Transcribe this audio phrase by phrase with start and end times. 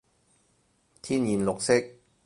[1.03, 1.79] 天然綠色